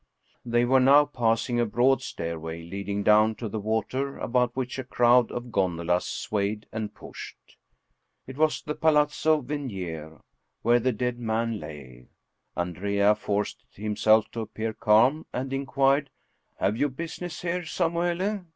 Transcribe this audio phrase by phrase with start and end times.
[0.43, 4.83] They were now passing a broad stairway leading down to the water, about which a
[4.83, 7.37] crowd of gondolas swayed and pushed.
[8.25, 10.21] It was the Palazzo Venier,
[10.63, 12.07] where the dead man lay.
[12.57, 16.09] Andrea forced himself to appear calm, and inquired,"
[16.59, 18.47] Have you business here, Samuele?